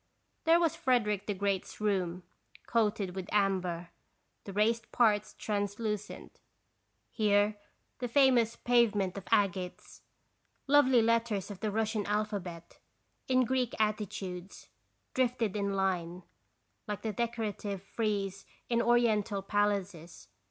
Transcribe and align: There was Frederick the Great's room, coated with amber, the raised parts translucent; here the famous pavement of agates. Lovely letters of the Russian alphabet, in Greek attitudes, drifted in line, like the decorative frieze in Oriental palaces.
There 0.45 0.59
was 0.59 0.75
Frederick 0.75 1.27
the 1.27 1.35
Great's 1.35 1.79
room, 1.79 2.23
coated 2.65 3.15
with 3.15 3.29
amber, 3.31 3.91
the 4.45 4.51
raised 4.51 4.91
parts 4.91 5.35
translucent; 5.37 6.39
here 7.11 7.59
the 7.99 8.07
famous 8.07 8.55
pavement 8.55 9.15
of 9.15 9.25
agates. 9.31 10.01
Lovely 10.65 11.03
letters 11.03 11.51
of 11.51 11.59
the 11.59 11.69
Russian 11.69 12.07
alphabet, 12.07 12.79
in 13.27 13.45
Greek 13.45 13.75
attitudes, 13.79 14.69
drifted 15.13 15.55
in 15.55 15.75
line, 15.75 16.23
like 16.87 17.03
the 17.03 17.13
decorative 17.13 17.83
frieze 17.83 18.43
in 18.69 18.81
Oriental 18.81 19.43
palaces. 19.43 20.29